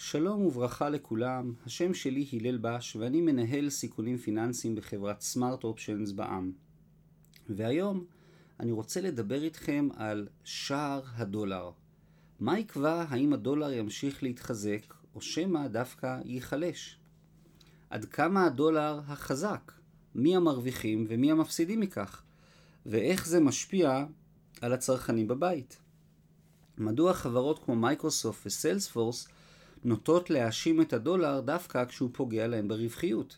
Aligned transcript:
שלום 0.00 0.46
וברכה 0.46 0.88
לכולם, 0.88 1.52
השם 1.66 1.94
שלי 1.94 2.26
הלל 2.32 2.58
בש 2.58 2.96
ואני 2.96 3.20
מנהל 3.20 3.70
סיכונים 3.70 4.16
פיננסיים 4.16 4.74
בחברת 4.74 5.20
סמארט 5.20 5.64
אופשנס 5.64 6.12
בע"מ. 6.12 6.52
והיום 7.48 8.04
אני 8.60 8.72
רוצה 8.72 9.00
לדבר 9.00 9.42
איתכם 9.42 9.88
על 9.96 10.28
שער 10.44 11.02
הדולר. 11.14 11.70
מה 12.40 12.58
יקבע 12.58 13.04
האם 13.08 13.32
הדולר 13.32 13.72
ימשיך 13.72 14.22
להתחזק 14.22 14.94
או 15.14 15.20
שמא 15.20 15.68
דווקא 15.68 16.20
ייחלש? 16.24 16.98
עד 17.90 18.04
כמה 18.04 18.46
הדולר 18.46 19.00
החזק? 19.06 19.72
מי 20.14 20.36
המרוויחים 20.36 21.06
ומי 21.08 21.30
המפסידים 21.30 21.80
מכך? 21.80 22.22
ואיך 22.86 23.26
זה 23.26 23.40
משפיע 23.40 24.04
על 24.60 24.72
הצרכנים 24.72 25.28
בבית? 25.28 25.78
מדוע 26.78 27.14
חברות 27.14 27.64
כמו 27.64 27.76
מייקרוסופט 27.76 28.46
וסיילספורס 28.46 29.28
נוטות 29.84 30.30
להאשים 30.30 30.80
את 30.80 30.92
הדולר 30.92 31.40
דווקא 31.40 31.84
כשהוא 31.84 32.10
פוגע 32.12 32.46
להם 32.46 32.68
ברווחיות? 32.68 33.36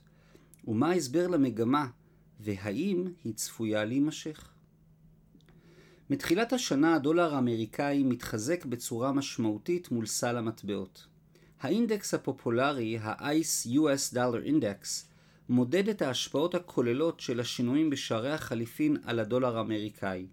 ומה 0.69 0.91
ההסבר 0.91 1.27
למגמה, 1.27 1.87
והאם 2.41 3.05
היא 3.25 3.35
צפויה 3.35 3.85
להימשך? 3.85 4.49
מתחילת 6.11 6.53
השנה 6.53 6.95
הדולר 6.95 7.35
האמריקאי 7.35 8.03
מתחזק 8.03 8.65
בצורה 8.65 9.13
משמעותית 9.13 9.91
מול 9.91 10.07
סל 10.07 10.37
המטבעות. 10.37 11.07
האינדקס 11.61 12.15
הפופולרי, 12.15 12.99
ה-ICE 12.99 13.69
US 13.69 14.15
Dollar 14.15 14.49
Index, 14.49 14.87
מודד 15.49 15.89
את 15.89 16.03
ההשפעות 16.03 16.55
הכוללות 16.55 17.21
של 17.21 17.41
השינויים 17.41 17.91
בשערי 17.91 18.33
החליפין 18.33 18.97
על 19.05 19.19
הדולר 19.19 19.57
האמריקאי. 19.59 20.27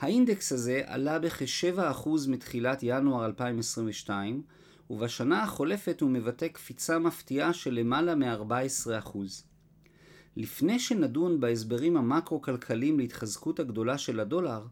האינדקס 0.00 0.52
הזה 0.52 0.82
עלה 0.86 1.18
בכ-7% 1.18 2.08
מתחילת 2.28 2.78
ינואר 2.82 3.26
2022, 3.26 4.42
ובשנה 4.92 5.42
החולפת 5.42 6.00
הוא 6.00 6.10
מבטא 6.10 6.48
קפיצה 6.48 6.98
מפתיעה 6.98 7.52
של 7.52 7.74
למעלה 7.74 8.14
מ-14%. 8.14 9.18
לפני 10.36 10.78
שנדון 10.78 11.40
בהסברים 11.40 11.96
המקרו-כלכליים 11.96 12.98
להתחזקות 12.98 13.60
הגדולה 13.60 13.98
של 13.98 14.20
הדולר, 14.20 14.66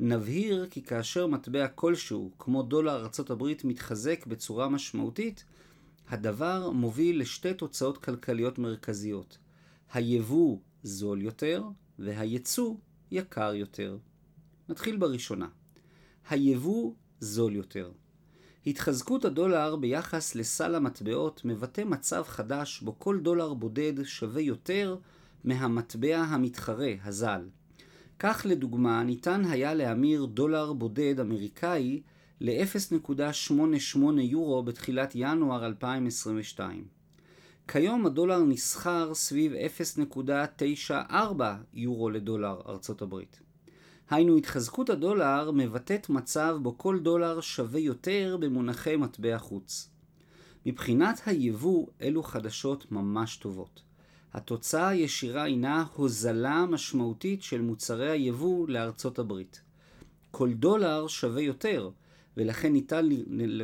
נבהיר 0.00 0.66
כי 0.70 0.82
כאשר 0.82 1.26
מטבע 1.26 1.68
כלשהו, 1.68 2.30
כמו 2.38 2.62
דולר 2.62 2.96
ארה"ב, 2.96 3.44
מתחזק 3.64 4.26
בצורה 4.26 4.68
משמעותית, 4.68 5.44
הדבר 6.08 6.70
מוביל 6.70 7.20
לשתי 7.20 7.54
תוצאות 7.54 7.98
כלכליות 7.98 8.58
מרכזיות. 8.58 9.38
היבוא 9.92 10.58
זול 10.82 11.22
יותר 11.22 11.64
והייצוא 11.98 12.74
יקר 13.10 13.54
יותר. 13.54 13.98
נתחיל 14.68 14.96
בראשונה. 14.96 15.48
היבוא 16.28 16.94
זול 17.20 17.56
יותר. 17.56 17.92
התחזקות 18.66 19.24
הדולר 19.24 19.76
ביחס 19.76 20.34
לסל 20.34 20.74
המטבעות 20.74 21.40
מבטא 21.44 21.84
מצב 21.84 22.22
חדש 22.26 22.80
בו 22.80 22.98
כל 22.98 23.20
דולר 23.20 23.54
בודד 23.54 23.92
שווה 24.04 24.40
יותר 24.40 24.96
מהמטבע 25.44 26.16
המתחרה, 26.16 26.92
הזל. 27.04 27.48
כך 28.18 28.46
לדוגמה 28.48 29.02
ניתן 29.02 29.44
היה 29.44 29.74
להמיר 29.74 30.24
דולר 30.24 30.72
בודד 30.72 31.20
אמריקאי 31.20 32.02
ל-0.88 32.40 33.98
יורו 34.20 34.62
בתחילת 34.62 35.12
ינואר 35.14 35.66
2022. 35.66 36.84
כיום 37.68 38.06
הדולר 38.06 38.42
נסחר 38.42 39.14
סביב 39.14 39.52
0.94 41.00 41.02
יורו 41.74 42.10
לדולר 42.10 42.60
ארצות 42.68 43.02
הברית. 43.02 43.40
היינו 44.10 44.36
התחזקות 44.36 44.90
הדולר 44.90 45.50
מבטאת 45.50 46.08
מצב 46.08 46.58
בו 46.62 46.78
כל 46.78 46.98
דולר 46.98 47.40
שווה 47.40 47.80
יותר 47.80 48.36
במונחי 48.40 48.96
מטבע 48.96 49.38
חוץ. 49.38 49.90
מבחינת 50.66 51.20
היבוא 51.26 51.86
אלו 52.02 52.22
חדשות 52.22 52.92
ממש 52.92 53.36
טובות. 53.36 53.82
התוצאה 54.34 54.88
הישירה 54.88 55.42
הינה 55.42 55.84
הוזלה 55.94 56.66
משמעותית 56.66 57.42
של 57.42 57.60
מוצרי 57.60 58.10
היבוא 58.10 58.68
לארצות 58.68 59.18
הברית. 59.18 59.60
כל 60.30 60.52
דולר 60.52 61.06
שווה 61.06 61.42
יותר, 61.42 61.90
ולכן 62.36 62.72
ניתן, 62.72 63.08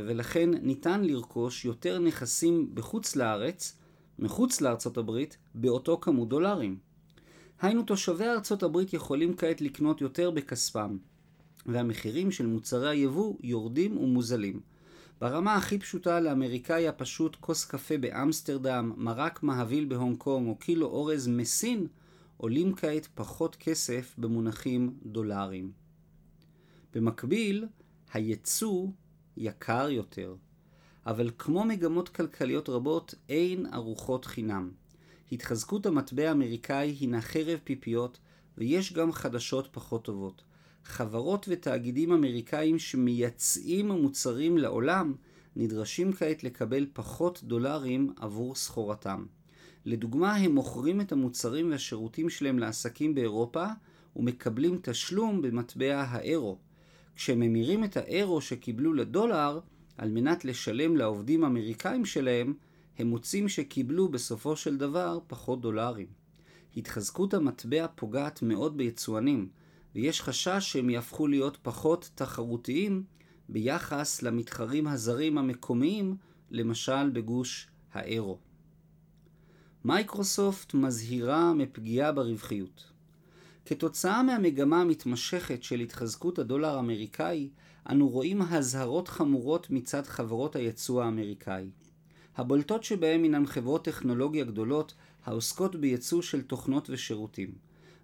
ולכן 0.06 0.50
ניתן 0.50 1.04
לרכוש 1.04 1.64
יותר 1.64 1.98
נכסים 1.98 2.70
בחוץ 2.74 3.16
לארץ, 3.16 3.76
מחוץ 4.18 4.60
לארצות 4.60 4.96
הברית, 4.96 5.36
באותו 5.54 5.98
כמות 6.00 6.28
דולרים. 6.28 6.78
היינו 7.60 7.82
תושבי 7.82 8.24
ארצות 8.24 8.62
הברית 8.62 8.92
יכולים 8.92 9.36
כעת 9.36 9.60
לקנות 9.60 10.00
יותר 10.00 10.30
בכספם, 10.30 10.96
והמחירים 11.66 12.30
של 12.30 12.46
מוצרי 12.46 12.88
היבוא 12.88 13.34
יורדים 13.42 13.98
ומוזלים. 13.98 14.60
ברמה 15.20 15.54
הכי 15.54 15.78
פשוטה 15.78 16.20
לאמריקאי 16.20 16.88
הפשוט 16.88 17.36
כוס 17.40 17.64
קפה 17.64 17.98
באמסטרדם, 17.98 18.92
מרק 18.96 19.42
מהביל 19.42 19.84
בהונג 19.84 20.16
קונג 20.18 20.48
או 20.48 20.56
קילו 20.56 20.86
אורז 20.86 21.28
מסין 21.28 21.86
עולים 22.36 22.74
כעת 22.74 23.08
פחות 23.14 23.56
כסף 23.56 24.14
במונחים 24.18 24.94
דולריים. 25.06 25.72
במקביל, 26.94 27.66
הייצוא 28.12 28.88
יקר 29.36 29.90
יותר, 29.90 30.34
אבל 31.06 31.30
כמו 31.38 31.64
מגמות 31.64 32.08
כלכליות 32.08 32.68
רבות, 32.68 33.14
אין 33.28 33.66
ארוחות 33.74 34.24
חינם. 34.24 34.70
התחזקות 35.32 35.86
המטבע 35.86 36.28
האמריקאי 36.28 36.96
הינה 37.00 37.20
חרב 37.20 37.58
פיפיות, 37.64 38.18
ויש 38.58 38.92
גם 38.92 39.12
חדשות 39.12 39.68
פחות 39.72 40.04
טובות. 40.04 40.42
חברות 40.84 41.46
ותאגידים 41.50 42.12
אמריקאים 42.12 42.78
שמייצאים 42.78 43.88
מוצרים 43.88 44.58
לעולם 44.58 45.14
נדרשים 45.56 46.12
כעת 46.12 46.44
לקבל 46.44 46.86
פחות 46.92 47.40
דולרים 47.42 48.12
עבור 48.16 48.54
סחורתם. 48.54 49.26
לדוגמה, 49.84 50.36
הם 50.36 50.54
מוכרים 50.54 51.00
את 51.00 51.12
המוצרים 51.12 51.70
והשירותים 51.70 52.30
שלהם 52.30 52.58
לעסקים 52.58 53.14
באירופה 53.14 53.66
ומקבלים 54.16 54.78
תשלום 54.82 55.42
במטבע 55.42 56.04
האירו. 56.08 56.58
כשהם 57.16 57.40
ממירים 57.40 57.84
את 57.84 57.96
האירו 57.96 58.40
שקיבלו 58.40 58.92
לדולר, 58.92 59.60
על 59.98 60.10
מנת 60.10 60.44
לשלם 60.44 60.96
לעובדים 60.96 61.44
האמריקאים 61.44 62.04
שלהם, 62.04 62.54
הם 63.00 63.06
מוצאים 63.06 63.48
שקיבלו 63.48 64.08
בסופו 64.08 64.56
של 64.56 64.76
דבר 64.76 65.18
פחות 65.26 65.60
דולרים. 65.60 66.06
התחזקות 66.76 67.34
המטבע 67.34 67.86
פוגעת 67.94 68.42
מאוד 68.42 68.76
ביצואנים, 68.76 69.48
ויש 69.94 70.22
חשש 70.22 70.58
שהם 70.60 70.90
יהפכו 70.90 71.26
להיות 71.26 71.58
פחות 71.62 72.10
תחרותיים 72.14 73.04
ביחס 73.48 74.22
למתחרים 74.22 74.86
הזרים 74.86 75.38
המקומיים, 75.38 76.16
למשל 76.50 77.10
בגוש 77.10 77.68
האירו. 77.92 78.38
מייקרוסופט 79.84 80.74
מזהירה 80.74 81.54
מפגיעה 81.54 82.12
ברווחיות. 82.12 82.90
כתוצאה 83.64 84.22
מהמגמה 84.22 84.80
המתמשכת 84.80 85.62
של 85.62 85.80
התחזקות 85.80 86.38
הדולר 86.38 86.76
האמריקאי, 86.76 87.50
אנו 87.90 88.08
רואים 88.08 88.42
הזהרות 88.42 89.08
חמורות 89.08 89.70
מצד 89.70 90.06
חברות 90.06 90.56
הייצוא 90.56 91.02
האמריקאי. 91.02 91.70
הבולטות 92.36 92.84
שבהם 92.84 93.22
הינן 93.22 93.46
חברות 93.46 93.84
טכנולוגיה 93.84 94.44
גדולות 94.44 94.94
העוסקות 95.24 95.76
בייצוא 95.76 96.22
של 96.22 96.42
תוכנות 96.42 96.90
ושירותים. 96.90 97.50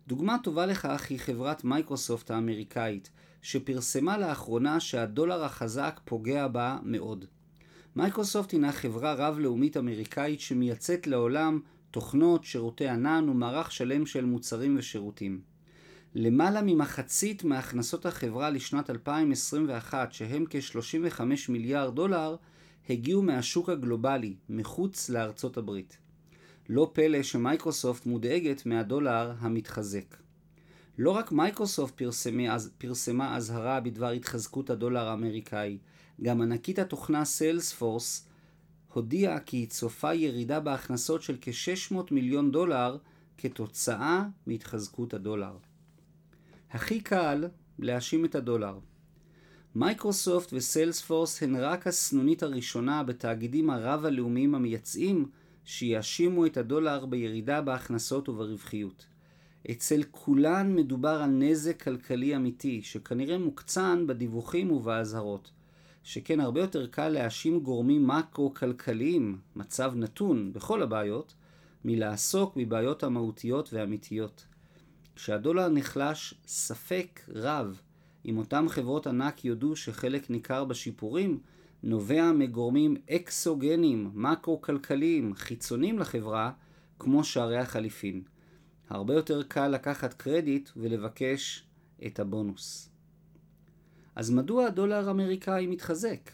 דוגמה 0.07 0.37
טובה 0.43 0.67
לכך 0.67 1.07
היא 1.11 1.19
חברת 1.19 1.65
מייקרוסופט 1.65 2.31
האמריקאית, 2.31 3.11
שפרסמה 3.43 4.19
לאחרונה 4.19 4.81
שהדולר 4.81 5.45
החזק 5.45 6.01
פוגע 6.05 6.49
בה 6.49 6.79
מאוד. 6.83 7.25
מייקרוסופט 7.97 8.53
הינה 8.53 8.73
חברה 8.73 9.15
רב-לאומית 9.15 9.77
אמריקאית 9.77 10.41
שמייצאת 10.41 11.07
לעולם 11.07 11.61
תוכנות, 11.91 12.45
שירותי 12.45 12.89
ענן 12.89 13.29
ומערך 13.29 13.73
שלם 13.73 14.07
של 14.07 14.25
מוצרים 14.25 14.77
ושירותים. 14.79 15.41
למעלה 16.15 16.61
ממחצית 16.63 17.45
מהכנסות 17.45 18.07
החברה 18.07 18.51
לשנת 18.51 18.91
2021, 18.91 20.13
שהם 20.13 20.45
כ-35 20.51 21.21
מיליארד 21.49 21.95
דולר, 21.95 22.37
הגיעו 22.91 23.23
מהשוק 23.23 23.69
הגלובלי, 23.69 24.37
מחוץ 24.49 25.11
לארצות 25.11 25.57
הברית. 25.57 25.99
לא 26.69 26.91
פלא 26.93 27.23
שמייקרוסופט 27.23 28.07
מודאגת 28.07 28.67
מהדולר 28.67 29.33
המתחזק. 29.39 30.17
לא 30.99 31.11
רק 31.11 31.33
מייקרוסופט 31.33 32.03
פרסמה, 32.79 33.37
אזהרה 33.37 33.81
בדבר 33.81 34.11
התחזקות 34.11 34.71
הדולר 34.71 35.09
האמריקאי, 35.09 35.79
גם 36.23 36.43
ענקית 36.43 36.79
התוכנה 36.79 37.25
סיילספורס 37.25 38.29
הודיעה 38.93 39.41
כי 39.41 39.57
היא 39.57 39.69
צופה 39.69 40.15
ירידה 40.15 40.61
בהכנסות 40.61 41.23
של 41.23 41.37
כ-600 41.41 41.97
מיליון 42.11 42.51
דולר 42.51 42.97
כתוצאה 43.39 44.25
מהתחזקות 44.47 45.15
הדולר. 45.15 45.57
הכי 46.71 47.01
קל 47.01 47.45
להאשים 47.79 48.25
את 48.25 48.35
הדולר. 48.35 48.79
מייקרוסופט 49.79 50.53
וסיילספורס 50.53 51.43
הן 51.43 51.57
רק 51.57 51.87
הסנונית 51.87 52.43
הראשונה 52.43 53.03
בתאגידים 53.03 53.71
הרב-הלאומיים 53.71 54.55
המייצאים 54.55 55.29
שיאשימו 55.65 56.47
את 56.47 56.57
הדולר 56.57 57.07
בירידה 57.07 57.61
בהכנסות 57.61 58.29
וברווחיות. 58.29 59.07
אצל 59.71 60.03
כולן 60.11 60.75
מדובר 60.75 61.23
על 61.23 61.31
נזק 61.31 61.83
כלכלי 61.83 62.37
אמיתי, 62.37 62.83
שכנראה 62.83 63.39
מוקצן 63.39 64.05
בדיווחים 64.07 64.71
ובאזהרות. 64.71 65.51
שכן 66.03 66.41
הרבה 66.41 66.61
יותר 66.61 66.87
קל 66.87 67.09
להאשים 67.09 67.61
גורמים 67.61 68.07
מקרו-כלכליים, 68.07 69.39
מצב 69.57 69.93
נתון, 69.97 70.53
בכל 70.53 70.83
הבעיות, 70.83 71.35
מלעסוק 71.85 72.57
בבעיות 72.57 73.03
המהותיות 73.03 73.73
והאמיתיות. 73.73 74.47
כשהדולר 75.17 75.69
נחלש, 75.69 76.35
ספק 76.47 77.21
רב 77.29 77.81
אם 78.27 78.39
אותם 78.39 78.67
חברות 78.69 79.07
ענק 79.07 79.45
יודו 79.45 79.77
שחלק 79.77 80.31
ניכר 80.31 80.65
בשיפורים 80.65 81.41
נובע 81.83 82.33
מגורמים 82.33 82.97
אקסוגנים, 83.11 84.11
מקרו-כלכליים, 84.15 85.35
חיצוניים 85.35 85.99
לחברה, 85.99 86.53
כמו 86.99 87.25
שערי 87.25 87.59
החליפין. 87.59 88.23
הרבה 88.89 89.15
יותר 89.15 89.43
קל 89.43 89.69
לקחת 89.69 90.15
קרדיט 90.15 90.71
ולבקש 90.77 91.65
את 92.07 92.21
הבונוס. 92.21 92.91
אז 94.15 94.31
מדוע 94.31 94.67
הדולר 94.67 95.09
האמריקאי 95.09 95.67
מתחזק? 95.67 96.31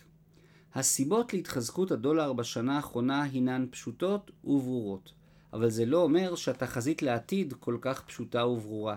הסיבות 0.74 1.32
להתחזקות 1.32 1.90
הדולר 1.90 2.32
בשנה 2.32 2.76
האחרונה 2.76 3.22
הינן 3.22 3.66
פשוטות 3.70 4.30
וברורות, 4.44 5.12
אבל 5.52 5.70
זה 5.70 5.86
לא 5.86 6.02
אומר 6.02 6.34
שהתחזית 6.34 7.02
לעתיד 7.02 7.52
כל 7.52 7.78
כך 7.80 8.04
פשוטה 8.04 8.46
וברורה. 8.46 8.96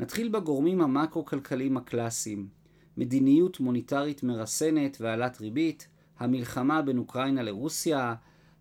נתחיל 0.00 0.28
בגורמים 0.28 0.80
המקרו-כלכליים 0.80 1.76
הקלאסיים. 1.76 2.48
מדיניות 2.96 3.60
מוניטרית 3.60 4.22
מרסנת 4.22 4.96
והעלת 5.00 5.40
ריבית, 5.40 5.88
המלחמה 6.18 6.82
בין 6.82 6.98
אוקראינה 6.98 7.42
לרוסיה, 7.42 8.14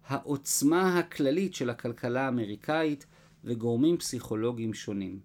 העוצמה 0.08 1.00
הכללית 1.00 1.54
של 1.54 1.70
הכלכלה 1.70 2.26
האמריקאית 2.26 3.06
וגורמים 3.44 3.98
פסיכולוגיים 3.98 4.74
שונים. 4.74 5.20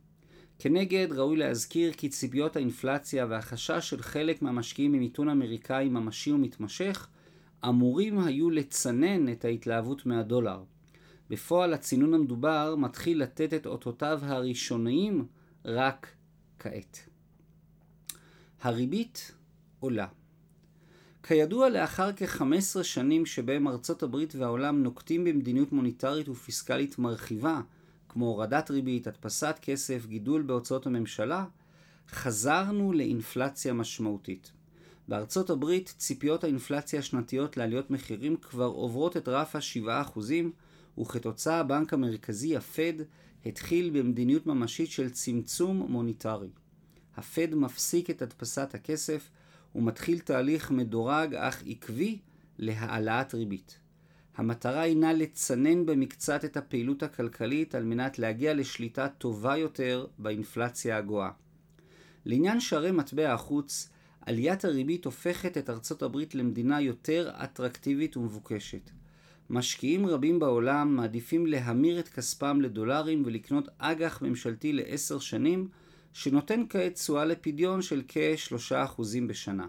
כנגד 0.58 1.12
ראוי 1.12 1.36
להזכיר 1.36 1.92
כי 1.92 2.08
ציפיות 2.08 2.56
האינפלציה 2.56 3.26
והחשש 3.28 3.90
של 3.90 4.02
חלק 4.02 4.42
מהמשקיעים 4.42 4.92
ממיתון 4.92 5.28
אמריקאי 5.28 5.88
ממשי 5.88 6.32
ומתמשך 6.32 7.08
אמורים 7.68 8.18
היו 8.18 8.50
לצנן 8.50 9.32
את 9.32 9.44
ההתלהבות 9.44 10.06
מהדולר. 10.06 10.62
בפועל 11.30 11.72
הצינון 11.74 12.14
המדובר 12.14 12.74
מתחיל 12.78 13.22
לתת 13.22 13.54
את 13.54 13.66
אותותיו 13.66 14.20
הראשוניים 14.22 15.26
רק 15.68 16.06
כעת. 16.58 16.98
הריבית 18.60 19.32
עולה. 19.80 20.06
כידוע, 21.22 21.68
לאחר 21.68 22.10
כ-15 22.16 22.82
שנים 22.82 23.26
שבהם 23.26 23.68
ארצות 23.68 24.02
הברית 24.02 24.34
והעולם 24.34 24.82
נוקטים 24.82 25.24
במדיניות 25.24 25.72
מוניטרית 25.72 26.28
ופיסקלית 26.28 26.98
מרחיבה, 26.98 27.60
כמו 28.08 28.26
הורדת 28.26 28.70
ריבית, 28.70 29.06
הדפסת 29.06 29.58
כסף, 29.62 30.06
גידול 30.06 30.42
בהוצאות 30.42 30.86
הממשלה, 30.86 31.44
חזרנו 32.10 32.92
לאינפלציה 32.92 33.72
משמעותית. 33.72 34.52
בארצות 35.08 35.50
הברית 35.50 35.94
ציפיות 35.98 36.44
האינפלציה 36.44 36.98
השנתיות 36.98 37.56
לעליות 37.56 37.90
מחירים 37.90 38.36
כבר 38.36 38.64
עוברות 38.64 39.16
את 39.16 39.28
רף 39.28 39.56
ה-7%, 39.56 40.20
וכתוצאה 41.00 41.60
הבנק 41.60 41.92
המרכזי, 41.94 42.56
הפד, 42.56 42.92
התחיל 43.46 43.90
במדיניות 43.90 44.46
ממשית 44.46 44.90
של 44.90 45.10
צמצום 45.10 45.76
מוניטרי. 45.76 46.48
הפד 47.16 47.54
מפסיק 47.54 48.10
את 48.10 48.22
הדפסת 48.22 48.74
הכסף 48.74 49.30
ומתחיל 49.74 50.18
תהליך 50.18 50.70
מדורג 50.70 51.34
אך 51.34 51.62
עקבי 51.66 52.18
להעלאת 52.58 53.34
ריבית. 53.34 53.78
המטרה 54.36 54.80
הינה 54.80 55.12
לצנן 55.12 55.86
במקצת 55.86 56.44
את 56.44 56.56
הפעילות 56.56 57.02
הכלכלית 57.02 57.74
על 57.74 57.84
מנת 57.84 58.18
להגיע 58.18 58.54
לשליטה 58.54 59.08
טובה 59.08 59.56
יותר 59.56 60.06
באינפלציה 60.18 60.96
הגואה. 60.96 61.30
לעניין 62.24 62.60
שערי 62.60 62.90
מטבע 62.90 63.32
החוץ, 63.32 63.90
עליית 64.20 64.64
הריבית 64.64 65.04
הופכת 65.04 65.58
את 65.58 65.70
ארצות 65.70 66.02
הברית 66.02 66.34
למדינה 66.34 66.80
יותר 66.80 67.30
אטרקטיבית 67.44 68.16
ומבוקשת. 68.16 68.90
משקיעים 69.50 70.06
רבים 70.06 70.38
בעולם 70.38 70.96
מעדיפים 70.96 71.46
להמיר 71.46 72.00
את 72.00 72.08
כספם 72.08 72.60
לדולרים 72.60 73.22
ולקנות 73.26 73.68
אג"ח 73.78 74.22
ממשלתי 74.22 74.72
לעשר 74.72 75.18
שנים, 75.18 75.68
שנותן 76.12 76.62
כעת 76.68 76.94
תשואה 76.94 77.24
לפדיון 77.24 77.82
של 77.82 78.02
כ-3% 78.08 79.02
בשנה. 79.28 79.66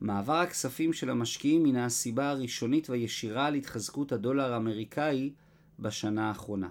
מעבר 0.00 0.36
הכספים 0.36 0.92
של 0.92 1.10
המשקיעים 1.10 1.64
הינה 1.64 1.84
הסיבה 1.84 2.30
הראשונית 2.30 2.90
והישירה 2.90 3.50
להתחזקות 3.50 4.12
הדולר 4.12 4.52
האמריקאי 4.52 5.32
בשנה 5.78 6.28
האחרונה. 6.28 6.68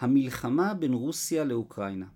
המלחמה 0.00 0.74
בין 0.74 0.92
רוסיה 0.92 1.44
לאוקראינה 1.44 2.06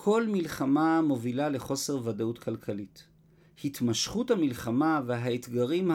כל 0.00 0.26
מלחמה 0.26 1.02
מובילה 1.02 1.48
לחוסר 1.48 2.08
ודאות 2.08 2.38
כלכלית. 2.38 3.06
התמשכות 3.64 4.30
המלחמה 4.30 5.00
והאתגרים 5.06 5.90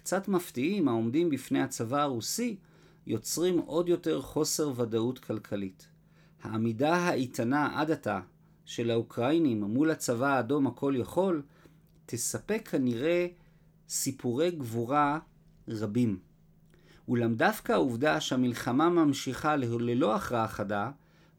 הקצת 0.00 0.28
מפתיעים 0.28 0.88
העומדים 0.88 1.30
בפני 1.30 1.60
הצבא 1.62 2.02
הרוסי 2.02 2.56
יוצרים 3.06 3.58
עוד 3.58 3.88
יותר 3.88 4.22
חוסר 4.22 4.72
ודאות 4.76 5.18
כלכלית. 5.18 5.88
העמידה 6.42 6.94
האיתנה 6.94 7.80
עד 7.80 7.90
עתה 7.90 8.20
של 8.64 8.90
האוקראינים 8.90 9.64
מול 9.64 9.90
הצבא 9.90 10.26
האדום 10.26 10.66
הכל 10.66 10.94
יכול 10.96 11.42
תספק 12.06 12.68
כנראה 12.68 13.26
סיפורי 13.88 14.50
גבורה 14.50 15.18
רבים. 15.68 16.18
אולם 17.08 17.34
דווקא 17.34 17.72
העובדה 17.72 18.20
שהמלחמה 18.20 18.88
ממשיכה 18.88 19.56
ללא 19.56 20.14
הכרעה 20.14 20.48
חדה, 20.48 20.90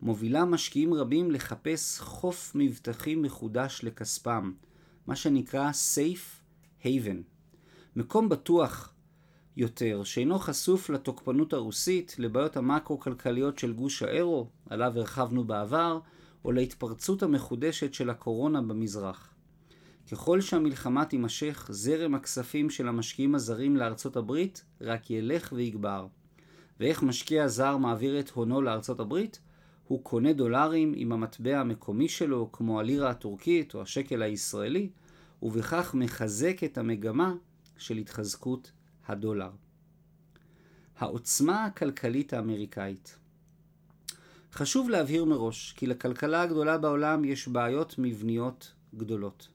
מובילה 0.02 0.46
משקיעים 0.46 0.94
רבים 0.94 1.32
לחפש 1.32 2.00
חוף 2.00 2.52
מבטחים 2.56 3.22
מחודש 3.22 3.82
לכספם, 3.84 4.54
מה 5.08 5.16
שנקרא 5.16 5.72
Safe 5.72 6.42
Haven. 6.84 7.31
מקום 7.96 8.30
בטוח 8.30 8.94
יותר, 9.58 10.04
שאינו 10.04 10.40
חשוף 10.40 10.90
לתוקפנות 10.90 11.54
הרוסית, 11.54 12.16
לבעיות 12.20 12.58
המקרו-כלכליות 12.58 13.60
של 13.60 13.74
גוש 13.74 14.04
האירו, 14.04 14.48
עליו 14.70 14.94
הרחבנו 14.96 15.44
בעבר, 15.44 16.00
או 16.46 16.52
להתפרצות 16.52 17.24
המחודשת 17.24 17.94
של 17.94 18.10
הקורונה 18.10 18.62
במזרח. 18.62 19.34
ככל 20.12 20.42
שהמלחמה 20.42 21.06
תימשך, 21.06 21.68
זרם 21.70 22.16
הכספים 22.16 22.70
של 22.70 22.88
המשקיעים 22.88 23.36
הזרים 23.36 23.78
לארצות 23.78 24.16
הברית 24.16 24.66
רק 24.82 25.12
ילך 25.12 25.54
ויגבר. 25.56 26.08
ואיך 26.80 27.04
משקיע 27.04 27.48
זר 27.48 27.78
מעביר 27.78 28.20
את 28.20 28.30
הונו 28.30 28.62
לארצות 28.62 29.00
הברית? 29.00 29.40
הוא 29.88 30.04
קונה 30.04 30.34
דולרים 30.34 30.94
עם 30.96 31.12
המטבע 31.12 31.60
המקומי 31.60 32.10
שלו, 32.10 32.50
כמו 32.52 32.80
הלירה 32.80 33.10
הטורקית 33.10 33.76
או 33.76 33.82
השקל 33.82 34.22
הישראלי, 34.22 34.90
ובכך 35.42 35.94
מחזק 35.94 36.64
את 36.64 36.78
המגמה 36.78 37.34
של 37.78 37.98
התחזקות 37.98 38.72
הדולר. 39.08 39.52
העוצמה 40.98 41.66
הכלכלית 41.66 42.34
האמריקאית 42.34 43.18
חשוב 44.54 44.90
להבהיר 44.90 45.26
מראש 45.26 45.74
כי 45.78 45.88
לכלכלה 45.88 46.42
הגדולה 46.42 46.78
בעולם 46.78 47.26
יש 47.26 47.48
בעיות 47.48 47.96
מבניות 47.98 48.72
גדולות. 48.96 49.48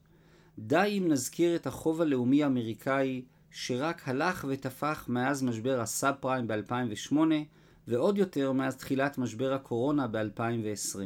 די 0.59 0.97
אם 0.97 1.07
נזכיר 1.07 1.55
את 1.55 1.67
החוב 1.67 2.01
הלאומי 2.01 2.43
האמריקאי 2.43 3.21
שרק 3.51 4.07
הלך 4.07 4.45
ותפח 4.49 5.05
מאז 5.07 5.43
משבר 5.43 5.79
הסאב 5.79 6.15
פריים 6.19 6.47
ב-2008 6.47 7.15
ועוד 7.87 8.17
יותר 8.17 8.51
מאז 8.51 8.75
תחילת 8.75 9.17
משבר 9.17 9.53
הקורונה 9.53 10.07
ב-2020. 10.07 10.99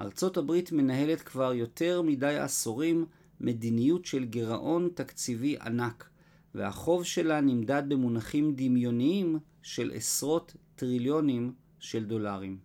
ארצות 0.00 0.36
הברית 0.36 0.72
מנהלת 0.72 1.20
כבר 1.20 1.52
יותר 1.52 2.02
מדי 2.02 2.36
עשורים 2.38 3.06
מדיניות 3.40 4.04
של 4.04 4.24
גירעון 4.24 4.88
תקציבי 4.94 5.56
ענק, 5.60 6.08
והחוב 6.56 7.04
שלה 7.04 7.40
נמדד 7.40 7.82
במונחים 7.88 8.54
דמיוניים 8.54 9.38
של 9.62 9.92
עשרות 9.94 10.56
טריליונים 10.76 11.52
של 11.78 12.04
דולרים. 12.04 12.58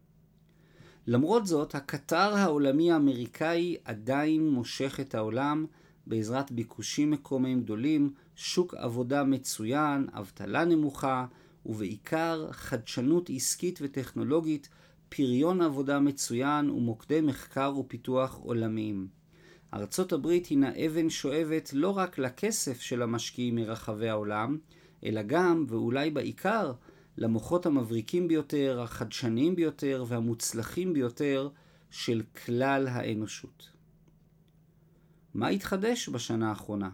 למרות 1.08 1.48
זאת, 1.48 1.76
הקטר 1.76 2.36
העולמי 2.36 2.92
האמריקאי 2.92 3.76
עדיין 3.86 4.50
מושך 4.50 5.00
את 5.00 5.16
העולם 5.16 5.66
בעזרת 6.08 6.52
ביקושים 6.52 7.12
מקומיים 7.12 7.64
גדולים, 7.64 8.14
שוק 8.36 8.74
עבודה 8.74 9.24
מצוין, 9.24 10.08
אבטלה 10.14 10.66
נמוכה, 10.66 11.26
ובעיקר 11.66 12.48
חדשנות 12.52 13.30
עסקית 13.30 13.80
וטכנולוגית, 13.82 14.70
פריון 15.10 15.62
עבודה 15.62 16.00
מצוין 16.00 16.70
ומוקדי 16.70 17.22
מחקר 17.22 17.74
ופיתוח 17.78 18.40
עולמיים. 18.44 19.21
ארצות 19.74 20.14
הברית 20.14 20.46
הינה 20.46 20.72
אבן 20.86 21.10
שואבת 21.10 21.74
לא 21.74 21.98
רק 21.98 22.18
לכסף 22.18 22.82
של 22.82 23.02
המשקיעים 23.02 23.56
מרחבי 23.56 24.10
העולם, 24.10 24.58
אלא 25.04 25.22
גם, 25.22 25.66
ואולי 25.68 26.10
בעיקר, 26.10 26.74
למוחות 27.18 27.66
המבריקים 27.66 28.28
ביותר, 28.28 28.82
החדשניים 28.82 29.56
ביותר 29.56 30.06
והמוצלחים 30.08 30.94
ביותר 30.94 31.50
של 31.90 32.22
כלל 32.46 32.88
האנושות. 32.88 33.70
מה 35.34 35.48
התחדש 35.48 36.10
בשנה 36.10 36.50
האחרונה? 36.50 36.90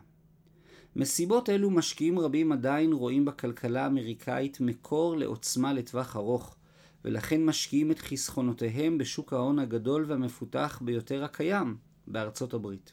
מסיבות 0.96 1.50
אלו 1.50 1.72
משקיעים 1.72 2.20
רבים 2.20 2.52
עדיין 2.52 2.94
רואים 2.94 3.26
בכלכלה 3.26 3.84
האמריקאית 3.84 4.62
מקור 4.62 5.18
לעוצמה 5.18 5.74
לטווח 5.74 6.16
ארוך, 6.16 6.56
ולכן 7.06 7.46
משקיעים 7.46 7.92
את 7.92 8.00
חסכונותיהם 8.00 8.98
בשוק 8.98 9.34
ההון 9.34 9.60
הגדול 9.60 10.06
והמפותח 10.08 10.82
ביותר 10.86 11.24
הקיים, 11.24 11.87
בארצות 12.08 12.54
הברית. 12.54 12.92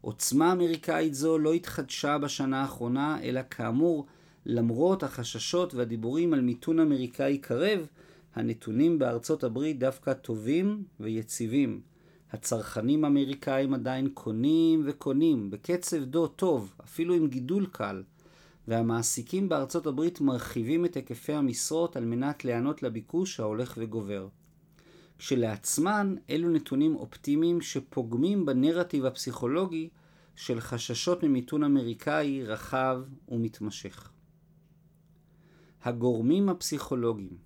עוצמה 0.00 0.52
אמריקאית 0.52 1.14
זו 1.14 1.38
לא 1.38 1.52
התחדשה 1.52 2.18
בשנה 2.18 2.62
האחרונה, 2.62 3.22
אלא 3.22 3.40
כאמור, 3.50 4.06
למרות 4.46 5.02
החששות 5.02 5.74
והדיבורים 5.74 6.34
על 6.34 6.40
מיתון 6.40 6.80
אמריקאי 6.80 7.38
קרב, 7.38 7.86
הנתונים 8.34 8.98
בארצות 8.98 9.44
הברית 9.44 9.78
דווקא 9.78 10.12
טובים 10.12 10.84
ויציבים. 11.00 11.80
הצרכנים 12.32 13.04
האמריקאים 13.04 13.74
עדיין 13.74 14.08
קונים 14.14 14.82
וקונים 14.86 15.50
בקצב 15.50 16.04
דו 16.04 16.26
טוב, 16.26 16.74
אפילו 16.84 17.14
עם 17.14 17.28
גידול 17.28 17.66
קל, 17.66 18.02
והמעסיקים 18.68 19.48
בארצות 19.48 19.86
הברית 19.86 20.20
מרחיבים 20.20 20.84
את 20.84 20.96
היקפי 20.96 21.32
המשרות 21.32 21.96
על 21.96 22.04
מנת 22.04 22.44
להיענות 22.44 22.82
לביקוש 22.82 23.40
ההולך 23.40 23.74
וגובר. 23.78 24.28
כשלעצמן 25.18 26.14
אלו 26.30 26.48
נתונים 26.48 26.96
אופטימיים 26.96 27.60
שפוגמים 27.60 28.46
בנרטיב 28.46 29.06
הפסיכולוגי 29.06 29.88
של 30.36 30.60
חששות 30.60 31.22
ממיתון 31.22 31.64
אמריקאי 31.64 32.42
רחב 32.44 33.02
ומתמשך. 33.28 34.10
הגורמים 35.82 36.48
הפסיכולוגיים 36.48 37.36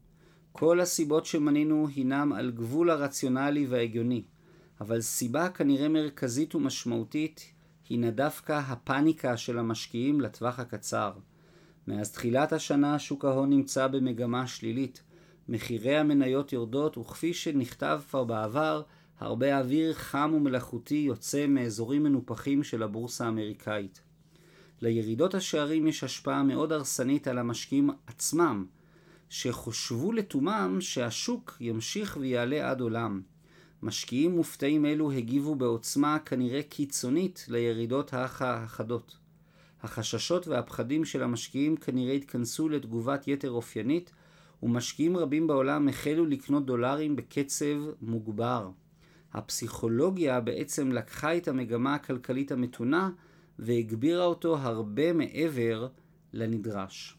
כל 0.53 0.81
הסיבות 0.81 1.27
שמנינו 1.27 1.89
הינם 1.95 2.33
על 2.33 2.51
גבול 2.51 2.91
הרציונלי 2.91 3.67
וההגיוני, 3.67 4.23
אבל 4.81 5.01
סיבה 5.01 5.49
כנראה 5.49 5.89
מרכזית 5.89 6.55
ומשמעותית 6.55 7.53
הינה 7.89 8.11
דווקא 8.11 8.53
הפאניקה 8.53 9.37
של 9.37 9.59
המשקיעים 9.59 10.21
לטווח 10.21 10.59
הקצר. 10.59 11.13
מאז 11.89 12.13
תחילת 12.13 12.53
השנה 12.53 12.99
שוק 12.99 13.25
ההון 13.25 13.51
נמצא 13.51 13.87
במגמה 13.87 14.47
שלילית. 14.47 15.03
מחירי 15.49 15.97
המניות 15.97 16.53
יורדות, 16.53 16.99
וכפי 16.99 17.35
שנכתב 17.35 18.01
כבר 18.11 18.25
בעבר, 18.25 18.83
הרבה 19.21 19.59
אוויר 19.59 19.95
חם 19.95 20.33
ומלאכותי 20.37 20.95
יוצא 20.95 21.47
מאזורים 21.47 22.03
מנופחים 22.03 22.65
של 22.65 22.83
הבורסה 22.83 23.25
האמריקאית. 23.25 24.01
לירידות 24.83 25.35
השערים 25.35 25.87
יש 25.87 26.05
השפעה 26.05 26.43
מאוד 26.43 26.73
הרסנית 26.73 27.29
על 27.29 27.39
המשקיעים 27.39 27.91
עצמם, 28.07 28.67
שחושבו 29.29 30.13
לתומם 30.13 30.77
שהשוק 30.81 31.57
ימשיך 31.61 32.17
ויעלה 32.21 32.71
עד 32.71 32.81
עולם. 32.81 33.23
משקיעים 33.83 34.37
מופתעים 34.37 34.87
אלו 34.87 35.13
הגיבו 35.13 35.55
בעוצמה 35.55 36.19
כנראה 36.19 36.63
קיצונית 36.63 37.47
לירידות 37.49 38.13
האחדות. 38.13 39.17
החששות 39.83 40.49
והפחדים 40.49 41.05
של 41.05 41.23
המשקיעים 41.23 41.77
כנראה 41.77 42.13
התכנסו 42.13 42.69
לתגובת 42.69 43.29
יתר 43.29 43.51
אופיינית, 43.51 44.11
ומשקיעים 44.63 45.17
רבים 45.17 45.47
בעולם 45.47 45.89
החלו 45.89 46.27
לקנות 46.27 46.67
דולרים 46.67 47.17
בקצב 47.17 47.77
מוגבר. 48.03 48.71
הפסיכולוגיה 49.33 50.41
בעצם 50.41 50.93
לקחה 50.93 51.37
את 51.37 51.49
המגמה 51.49 51.95
הכלכלית 51.95 52.53
המתונה 52.53 53.11
והגבירה 53.59 54.25
אותו 54.25 54.57
הרבה 54.57 55.13
מעבר 55.13 55.89
לנדרש. 56.33 57.19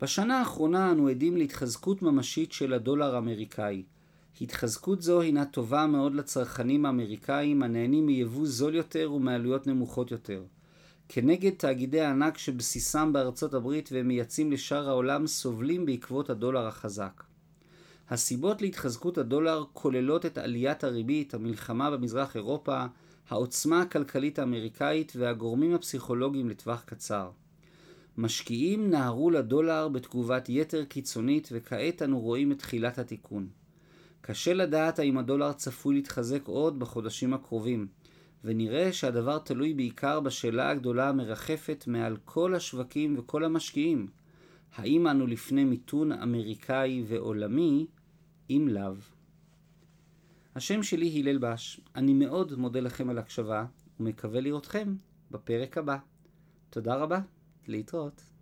בשנה 0.00 0.38
האחרונה 0.38 0.92
אנו 0.92 1.08
עדים 1.08 1.36
להתחזקות 1.36 2.02
ממשית 2.02 2.52
של 2.52 2.72
הדולר 2.72 3.14
האמריקאי. 3.14 3.82
התחזקות 4.40 5.02
זו 5.02 5.20
הינה 5.20 5.44
טובה 5.44 5.86
מאוד 5.86 6.14
לצרכנים 6.14 6.86
האמריקאים 6.86 7.62
הנהנים 7.62 8.06
מיבוא 8.06 8.46
זול 8.46 8.74
יותר 8.74 9.12
ומעלויות 9.12 9.66
נמוכות 9.66 10.10
יותר. 10.10 10.42
כנגד 11.08 11.50
תאגידי 11.50 12.00
הענק 12.00 12.38
שבסיסם 12.38 13.12
בארצות 13.12 13.54
הברית 13.54 13.88
והם 13.92 14.08
מייצאים 14.08 14.52
לשאר 14.52 14.88
העולם 14.88 15.26
סובלים 15.26 15.86
בעקבות 15.86 16.30
הדולר 16.30 16.66
החזק. 16.66 17.22
הסיבות 18.10 18.62
להתחזקות 18.62 19.18
הדולר 19.18 19.64
כוללות 19.72 20.26
את 20.26 20.38
עליית 20.38 20.84
הריבית, 20.84 21.34
המלחמה 21.34 21.90
במזרח 21.90 22.36
אירופה, 22.36 22.84
העוצמה 23.28 23.82
הכלכלית 23.82 24.38
האמריקאית 24.38 25.12
והגורמים 25.16 25.74
הפסיכולוגיים 25.74 26.48
לטווח 26.48 26.82
קצר. 26.86 27.30
משקיעים 28.18 28.90
נהרו 28.90 29.30
לדולר 29.30 29.88
בתגובת 29.88 30.48
יתר 30.48 30.84
קיצונית 30.84 31.48
וכעת 31.52 32.02
אנו 32.02 32.20
רואים 32.20 32.52
את 32.52 32.58
תחילת 32.58 32.98
התיקון. 32.98 33.48
קשה 34.20 34.54
לדעת 34.54 34.98
האם 34.98 35.18
הדולר 35.18 35.52
צפוי 35.52 35.94
להתחזק 35.94 36.46
עוד 36.46 36.78
בחודשים 36.78 37.34
הקרובים, 37.34 37.86
ונראה 38.44 38.92
שהדבר 38.92 39.38
תלוי 39.38 39.74
בעיקר 39.74 40.20
בשאלה 40.20 40.70
הגדולה 40.70 41.08
המרחפת 41.08 41.84
מעל 41.86 42.16
כל 42.24 42.54
השווקים 42.54 43.18
וכל 43.18 43.44
המשקיעים. 43.44 44.08
האם 44.74 45.08
אנו 45.08 45.26
לפני 45.26 45.64
מיתון 45.64 46.12
אמריקאי 46.12 47.04
ועולמי, 47.08 47.86
אם 48.50 48.68
לאו. 48.70 48.94
השם 50.54 50.82
שלי 50.82 51.20
הלל 51.20 51.38
בש, 51.38 51.80
אני 51.96 52.14
מאוד 52.14 52.54
מודה 52.54 52.80
לכם 52.80 53.10
על 53.10 53.18
הקשבה, 53.18 53.66
ומקווה 54.00 54.40
לראותכם 54.40 54.96
בפרק 55.30 55.78
הבא. 55.78 55.96
תודה 56.70 56.94
רבה, 56.94 57.20
להתראות. 57.66 58.35